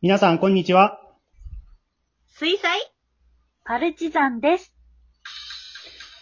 [0.00, 1.00] 皆さん、こんにちは。
[2.28, 2.70] 水彩？
[3.64, 4.72] パルチザンです。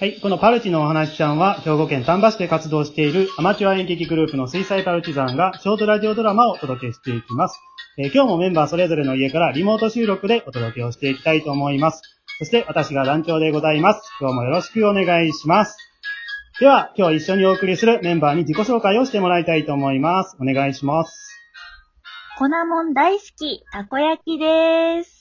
[0.01, 7.61] はい、このパルチのお話ちゃんは、兵庫県丹波市で活動しているアマチュア演劇グループの水彩パルチザンが、ショートラジオドラマをお届けしていきます。
[7.99, 12.01] えー今日もメンバーそれぞれの家からリモート収録でお届けをしていきたいと思います。
[12.39, 14.11] そして、私が団長でございます。
[14.19, 15.77] 今日もよろしくお願いします。
[16.61, 20.35] では、今日一緒にお送りするメンバーに自己紹介をしてもらいたいと思います。
[20.41, 21.36] お願いします。
[22.39, 25.21] 粉もん大好き、たこ焼きです。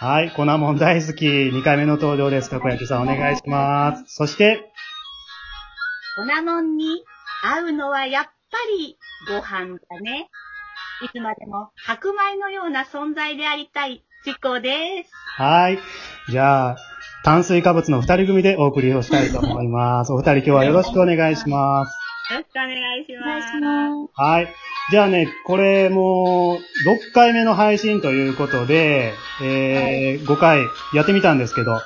[0.00, 2.50] はい、粉もん大好き、2回目の登場です。
[2.50, 4.02] たこ焼きさんお願いします。
[4.08, 4.72] そして、
[6.16, 7.04] 粉もんに
[7.44, 8.30] 合うのはやっぱ
[8.76, 8.98] り
[9.28, 10.30] ご飯だね。
[11.04, 15.12] いつまでも白米のような存在でありたい、チコです。
[15.36, 15.78] はい。
[16.28, 16.76] じゃあ、
[17.22, 20.12] 炭水化物の二人組でお送りをしたいと思います。
[20.12, 21.94] お二人今日はよろしくお願いします。
[22.34, 24.20] よろしくお願いします。
[24.20, 24.48] はい。
[24.90, 30.60] じゃあね、これもう、6回目の配信ということで、えー5回
[30.94, 31.82] やってみたんですけど、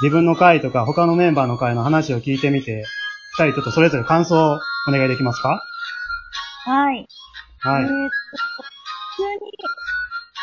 [0.00, 2.86] 自分の回とか他のメンバーの回の話を聞いてみて、
[3.38, 5.62] 二人ちょっとそれぞれ感想をお願いできますか？
[6.64, 7.06] はい。
[7.60, 7.82] はい。
[7.82, 8.62] えーっと、
[9.16, 9.22] 普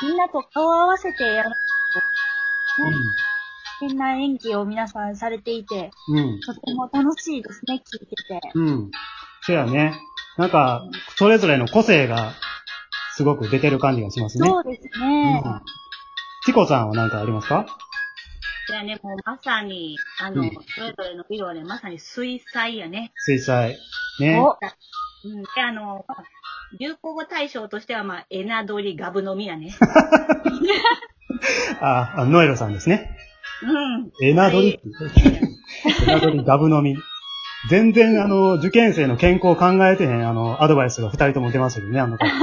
[0.03, 1.55] 通に、みんなと顔を合わせてやると、
[3.79, 6.17] 変な演技を皆さんされていて、うん。
[6.17, 6.39] うん。
[6.41, 8.39] とても楽しいですね、聞いてて。
[8.53, 8.91] うん。
[9.41, 9.97] そうやね。
[10.37, 10.83] なんか、
[11.17, 12.33] それぞれの個性が
[13.15, 14.49] すごく出てる感じがしますね。
[14.49, 15.41] そうですね。
[15.45, 15.61] うん。
[16.45, 17.65] チコさんは何かありますか？
[18.67, 23.11] じゃあね、もうまさに、あの、うんそれぞれの色はね、まさに水彩やね。
[23.15, 23.77] 水彩。
[24.19, 24.39] ね。
[24.39, 24.57] お、
[25.27, 25.43] うん。
[25.43, 26.23] で、あの、まあ
[26.79, 29.73] 流行語大賞としては、まあ、エナドリガブ飲みやね。
[31.79, 33.15] あ、あノエルさんですね。
[33.63, 34.11] うん。
[34.21, 34.79] エナドリ、エ
[36.07, 36.97] ナドリガブ飲み。
[37.69, 42.25] 全然、あの、受験生の健康を考えてへん、あの、アドバイスが二人とも出ますよね、あの方。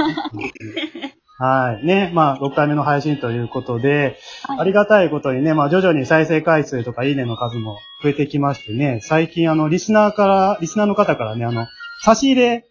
[1.43, 1.85] はい。
[1.85, 2.11] ね。
[2.13, 11.67] まあ、6回目の配信ということで、はいありがたいことにね、まあ、徐々に再生回数とかいいねの数も増えてきましてね、最近、あの、リスナーから、リスナーの方からね、あの、
[12.01, 12.65] 差し入れ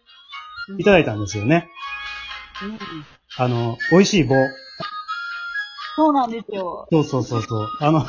[0.77, 1.69] いただいたんですよね。
[2.63, 2.79] うん。
[3.37, 4.35] あの、美味しい棒。
[5.95, 6.87] そうなんですよ。
[6.91, 7.67] そうそうそうそう。
[7.79, 8.05] あの、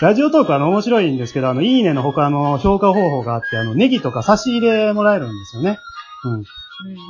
[0.00, 5.78] ラジオトークあの面白いんですけど、あの、いいねの他の評価方法があって、あの、ネギとか差し入れもらえるんですよね。
[6.24, 6.44] うん。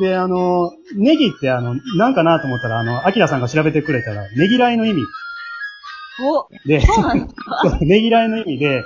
[0.00, 5.02] で、あの、ネギってあの、なんかなと思ったら、あの、アキラさんが調べてくれたら、ねぎらいの意味。
[6.24, 7.60] お、で、そうなんですか？
[7.68, 8.84] そうねぎらいの意味で、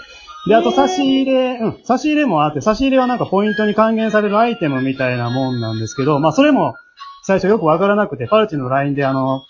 [0.48, 6.74] で、あと差し入れ、うん、差し入れもあって、差し入れはなんかポイントに還元されるアイテムみたいなもんなんですけど、まあそれも
[7.22, 9.42] 最初よくわからなくて、パルチの LINE であの、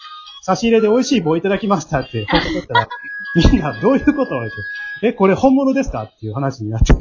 [0.42, 2.88] 差し入れで美味しい棒いただきましたって報告したら、
[3.34, 4.44] みんなどういうことっ
[5.00, 6.92] て、え、これ本物ですかっていう話になって。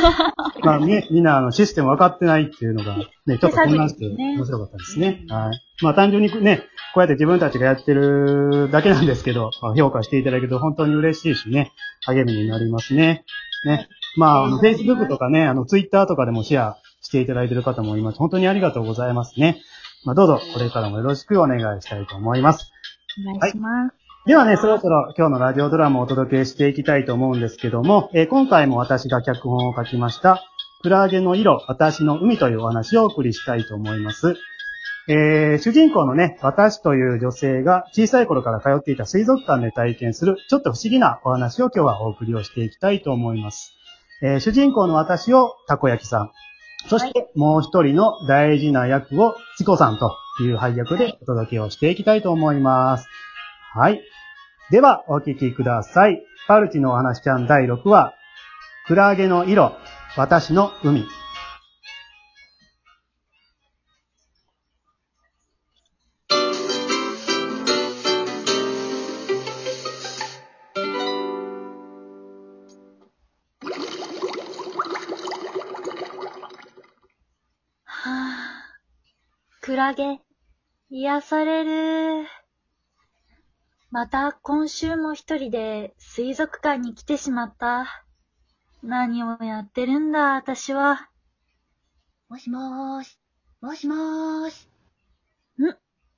[0.62, 5.24] まあね、みんなあのシステム分かってないっていうのが、ね、ちょっと混乱して面白かったですね。
[5.28, 5.60] はい。
[5.82, 6.62] まあ単純にね、
[6.94, 11.72] こうやって自分たちがやってるだけなんですけど、まあ評価していただけると本当に嬉しいしね、
[12.06, 13.24] 励みになりますね。
[13.64, 13.88] ね。
[14.16, 18.18] まあ、あの、Facebook とかね、あの、Twitter とかでもシェアしていただいている方もいます。
[18.18, 19.60] 本当にありがとうございますね。
[20.04, 22.72] まあ、どうぞ、これからもよろしくお願いしたいと思います。
[23.26, 23.94] お願いします。
[24.26, 30.42] ではね、そろそろ今日のラジオドラマをお届けしていきたいと思うんですけども、えー今回も私が脚本を書きました、
[30.82, 34.36] クラゲの色、私の海というお話をお送りしたいと思います。
[35.08, 43.72] えー主人公のね、私という女性が小さい頃から通っていた水族館で体験する、ちょっと不思議なお話を今日はお送りをしていきたいと思います。
[44.22, 46.30] えー主人公の私をたこ焼きさん、
[46.88, 53.08] そしてもう一人の大事な役をチコさんという配役でお届けをしていきたいと思います。
[53.72, 54.02] はい。
[54.70, 56.22] では、お聞きください。
[56.46, 58.14] パルチのお話ちゃん第6話、
[58.86, 59.76] クラゲの色、
[60.16, 61.04] 私の海。
[79.70, 80.18] クラゲ、
[80.90, 82.26] 癒される。
[83.92, 88.04] また今週も一人で水族館に来てしまった。
[88.82, 91.08] 何をやってるんだ、私は。
[92.28, 93.16] もしもーし。
[93.60, 94.66] もしもーし。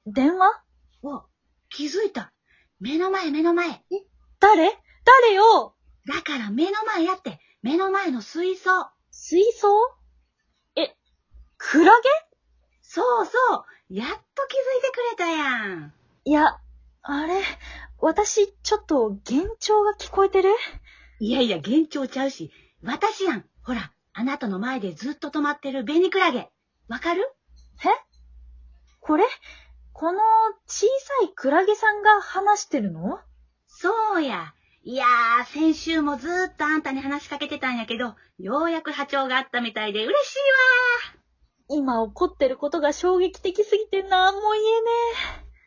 [0.07, 0.63] 電話？
[1.03, 1.23] お、
[1.69, 2.33] 気づいた。
[2.81, 3.85] 目の前、目の前。
[4.41, 4.73] 誰？
[5.05, 5.77] 誰よ？
[6.07, 7.39] だから目の前やって。
[7.61, 8.89] 目の前の水槽。
[9.11, 9.69] 水槽？
[10.75, 10.97] え、
[11.59, 12.09] クラゲ？
[12.95, 13.65] そうそう。
[13.89, 15.95] やっと気づいてくれたやん。
[16.27, 16.59] いや、
[17.01, 17.41] あれ、
[17.99, 20.51] 私、ちょっと、幻聴が聞こえてる？
[21.19, 22.53] いやいや、幻聴ちゃうし。
[22.85, 23.47] 私やん。
[23.63, 26.51] ほら、あなたの前でずっと止まってるベニクラゲ。
[26.89, 27.33] わかる？
[27.83, 27.89] え？
[29.01, 29.25] これ
[29.95, 30.21] この
[30.67, 33.21] 小さいクラゲさんが話してるの？
[33.69, 34.53] そうや。
[34.85, 40.37] いやー、先週もずーっとあんたに話しかけてたんやけど、ようやく波長があったみたいで嬉し
[41.17, 41.22] い
[41.73, 44.41] 今起こってることが衝撃的すぎて何も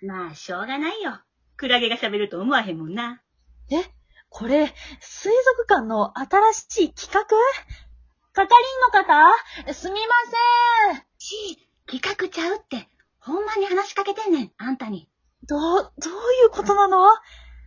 [0.04, 0.24] 言わ。
[0.24, 1.19] まあ、しょうがないよ。
[1.57, 3.22] クラゲが喋ると思わへんもんな。
[3.72, 3.84] えね。
[3.84, 3.92] え、
[4.30, 7.25] これ、水族館の新しい企画？
[8.34, 9.74] 係員の方？
[9.74, 10.00] すみま
[10.94, 11.04] せん。
[11.18, 12.88] ち企画ちゃうって、
[13.19, 15.10] ほんまに話しかけてんねん、あんたに。
[15.48, 16.12] ど、どう
[16.44, 16.98] いうことなの？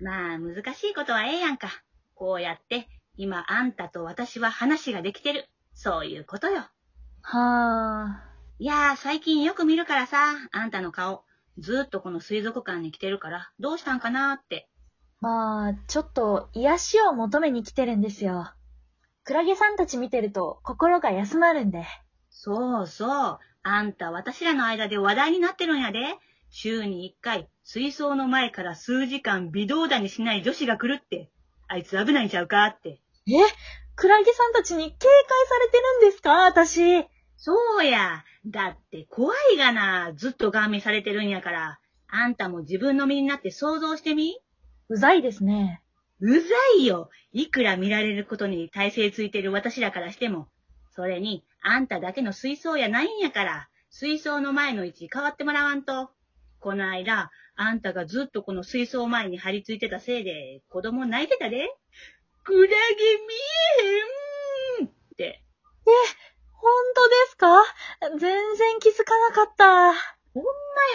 [0.00, 1.68] まあ、難しいことはええやんか。
[2.14, 5.48] こうやって、今あんたと私は話ができてる。
[5.74, 6.66] そういうことよ。
[7.22, 8.27] はあ。
[8.60, 11.22] いやー、最近よく見るからさ、あんたの顔。
[11.58, 14.68] ずっとこの水族館に来てるから、どうしたんかなーって。
[15.20, 18.52] まあ、ちょっと癒しを求めに来てるんですよ。
[19.22, 21.86] クラゲさんたち見てると心が休まるんで。
[22.30, 23.38] そうそう。
[23.62, 26.16] あんた私らの間で話題になってるんやで。
[26.50, 31.30] 週に一回、水槽の前から数時間微動だにしない女子が来るって。
[31.68, 33.00] あいつ危ないんちゃうかって。
[33.28, 33.32] え？
[33.94, 36.46] クラゲさんたちに警戒されてるんですか？
[36.46, 37.06] 私。
[37.40, 38.24] そうや。
[38.46, 40.12] だって怖いがな。
[40.16, 41.78] ずっとガン見されてるんやから。
[42.08, 44.40] あんたも自分の身になって想像してみ？
[44.88, 45.80] うざいですね。
[46.20, 46.40] うざ
[46.78, 47.10] いよ。
[47.32, 50.48] いくら見られることに体勢ついてる私らからしても。
[50.90, 56.10] それに、あんただけの水槽やないんやから、水槽の前の位置変わってもらわんと。
[56.58, 61.72] この間、あんたがずっとこの水槽前に張り付いてたせいで、子供泣いてたで。
[62.42, 62.74] クラゲ見
[64.80, 65.24] えへんって。
[65.24, 65.90] え、
[66.60, 67.46] ほんとですか？
[68.18, 69.94] 全然気づかなかった。
[70.34, 70.44] ほん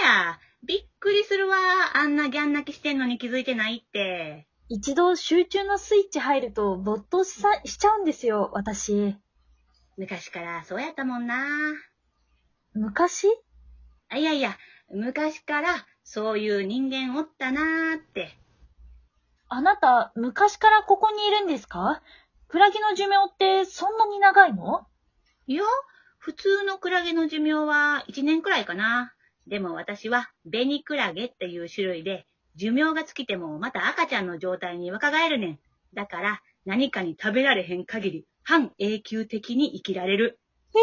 [0.03, 0.39] まや。
[0.65, 1.57] びっくりするわ。
[1.93, 4.47] あんなギャン泣きしてんのに気づいてないって。
[4.69, 9.15] 一度集中のスイッチ入ると没頭しさしちゃうんですよ、私。
[9.97, 11.45] 昔からそうやったもんな。
[12.73, 13.27] 昔？
[14.09, 14.57] あ、いやいや、
[14.89, 18.37] 昔からそういう人間おったなーって。
[19.49, 22.01] あなた、昔からここにいるんですか？
[22.47, 24.87] クラゲの寿命ってそんなに長いの？
[25.47, 25.63] いや、
[26.17, 29.13] 普通のクラゲの寿命は1年くらいかな。
[29.47, 32.25] でも私はベニクラゲっていう種類で、
[32.55, 35.59] 寿命が尽きてもまた赤ちゃんの状態に若返るねん。
[35.93, 40.39] だから何かに食べられへん限り半永久的に生きられる。
[40.75, 40.81] へえ、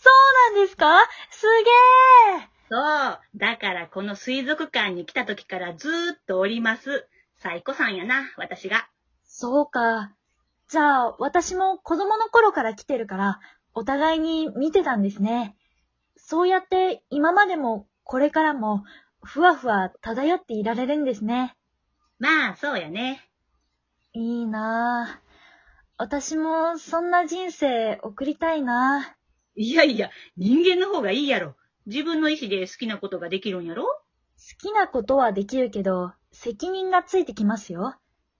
[0.00, 0.10] そ
[0.52, 0.86] うなんですか？
[1.30, 3.20] すげえそう。
[3.36, 7.06] だからこの水族館に来た時からずーっとおります。
[7.36, 8.88] 最古さんやな、私が。
[9.24, 10.14] そうか。
[10.68, 13.40] じゃあ、私も子供の頃から来てるから、
[13.78, 15.54] お互いに見てたんですね。
[16.16, 18.82] そうやって今までもこれからも
[19.22, 21.54] ふわふわ漂っていられるんですね。
[22.18, 23.30] まあ、そうやね。
[24.14, 25.28] いいなぁ。
[25.96, 29.18] 私もそんな人生送りたいなぁ。
[29.54, 31.54] いやいや、人間の方がいいやろ。
[31.86, 33.90] 自分の意思で好きなことができるんやろ好
[34.58, 37.94] きなことはできるけど、責任がついてきますよ。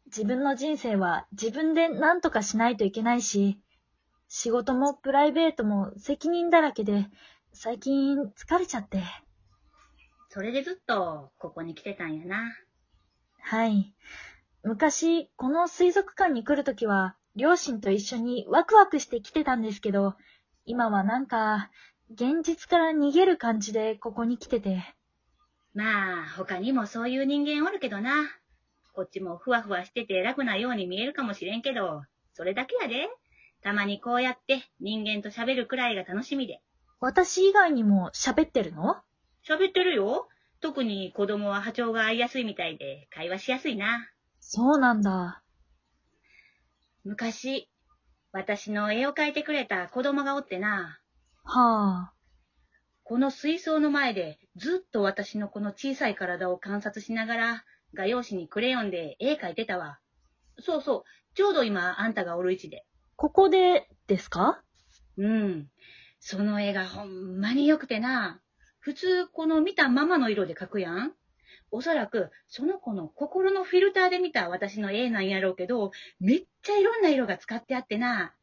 [0.06, 3.60] 自分の人生は自分で何とかしないといけないし、
[4.28, 7.08] 仕事もプライベートも責任だらけで、
[7.52, 9.02] 最近疲れちゃって。
[10.28, 12.54] それでずっとここに来てたんやな。
[13.40, 13.94] はい。
[14.62, 20.14] 昔、この水族館に来るときは、両親と一緒にワクワクして来てたんですけど、
[20.66, 21.70] 今はなんか、
[22.10, 24.82] 現実から逃げる感じでここに来てて。
[25.72, 28.28] まあ、他にもそういう人間おるけどな。
[28.92, 32.02] こっちもふわふわしてて楽なように見えるかもしれんけど、
[32.34, 33.08] それだけやで。
[33.62, 36.60] たまにこうやって人間と喋るくらいが楽しみで。
[37.00, 38.96] 私以外にも喋ってるの？
[39.46, 40.28] 喋ってるよ。
[40.60, 44.08] 特に子供は波長が合いやすいみたいで会話しやすいな。
[44.40, 45.42] そうなんだ。
[47.04, 47.68] 昔、
[48.32, 51.00] 私の絵を描いてくれた子供がおってな。
[51.44, 52.12] はあ。
[53.04, 59.98] この水槽の前でずっと私のこの小さい体を観察しながら、画用紙にクレヨンで絵描いてたわ。
[60.58, 62.84] そうそう、ちょうど今あんたがおる位置で。
[63.18, 64.62] ここでですか？
[65.16, 65.66] うん。
[66.20, 68.40] その絵がほんまに良くてな。
[68.78, 71.12] 普通この見たままの色で描くやん。
[71.72, 78.34] おそらくその子の心のフィルターで見た私の絵なんやろうけど、めっちゃいろんな色が使ってあってな。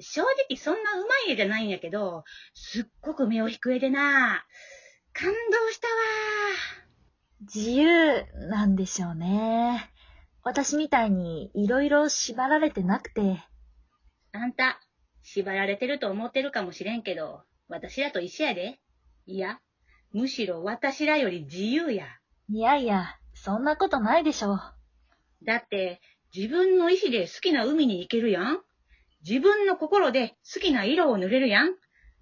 [0.00, 4.42] 正直そんなうまい絵じゃないんやけど、すっごく目を引く絵でな。
[5.12, 5.34] 感動
[5.70, 5.92] したわ。
[7.42, 9.90] 自由なんでしょうね。
[10.42, 13.44] 私みたいにいろいろ縛られてなくて。
[14.36, 14.80] あんた、
[15.22, 18.80] 縛られてると思ってるかもしれんけど、私らと一緒やで。
[19.26, 19.60] いや、
[20.12, 22.06] むしろ私らより自由や。
[22.48, 24.60] いやいや、そんなことないでしょう。
[25.46, 26.00] だって、
[26.34, 28.60] 自分の意志で好きな海に行けるやん。
[29.26, 31.76] 自分の心で好きな色を塗れるやん。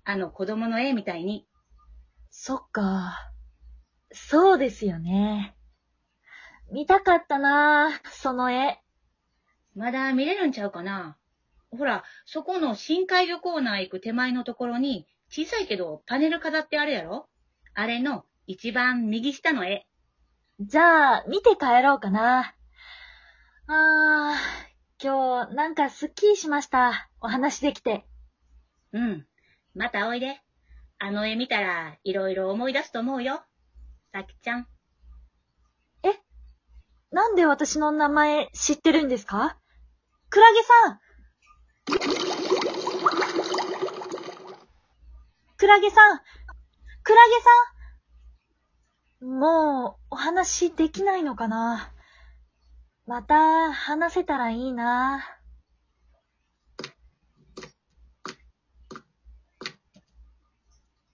[0.05, 1.49] あの子供の絵みたいに。
[2.29, 3.33] そっか。
[4.13, 5.57] そうですよね。
[6.71, 8.83] 見たかったなその絵。
[9.75, 11.17] まだ見れるんちゃうかな
[11.77, 17.29] ほら、そこの深海魚コーナー行く手前のところに、小さいけどパネル飾ってあるやろ？
[17.75, 19.87] あれの一番右下の絵。
[20.61, 22.55] じゃあ、見て帰ろうかな。
[23.67, 27.09] あー、今日なんかすっきりしました。
[27.21, 28.07] お話できて。
[28.93, 29.27] うん。
[29.75, 30.41] またおいで。
[30.99, 33.43] あの絵見たら、いろいろ思い出すと思うよ。
[34.13, 34.69] さきちゃん。
[37.15, 39.59] なんで私の名前知ってるんですか？
[40.31, 40.99] クラゲさん
[41.87, 41.97] ク
[45.67, 46.21] ラゲさん
[47.03, 47.33] クラゲ
[49.21, 51.93] さんもう、お話できないのかな？
[53.07, 55.25] また、話せたらいいな。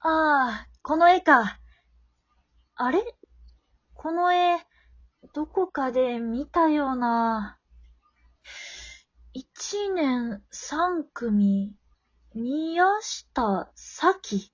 [0.01, 0.09] あ
[0.65, 1.59] あ、この絵か。
[2.75, 3.03] あれ？
[3.95, 4.59] この絵、
[5.35, 7.58] どこかで見たような。
[9.41, 9.47] 一
[9.95, 11.73] 年三組、
[12.35, 14.51] 宮下咲。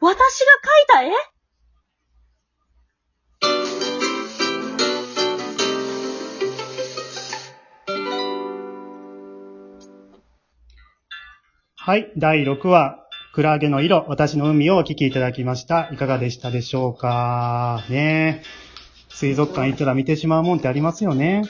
[0.00, 1.02] 私が描いた？
[1.04, 1.12] 絵
[11.76, 15.88] はい、第6話、クラゲの色、私の海をお聞きいただきました。
[15.92, 17.84] いかがでしたでしょうか？
[17.88, 18.42] ね。
[19.10, 21.44] 水族館行ったら見てしまうもんってありますよね。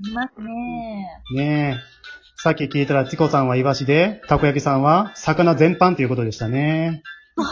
[0.00, 1.06] いますね。
[1.34, 2.02] ねえ。
[2.36, 7.02] さっき聞いたら、チコさんはイワシで、たこ焼きさんは魚全般ということでしたね。
[7.36, 7.42] ざ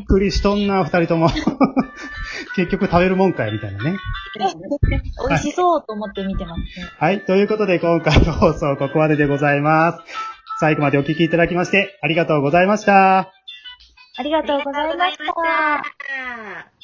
[0.00, 1.28] っくりしとんな、二人とも。
[2.56, 3.96] 結局食べるもんかい、みたいなね。
[5.28, 6.66] 美味しそうと思って見てますね。
[6.98, 7.24] はい。
[7.24, 9.98] ということで、今回の放送、ここまででございます。
[10.60, 11.98] 最後までお聞きいただきまして。
[12.02, 13.32] ありがとうございました。
[14.18, 16.77] ありがとうございました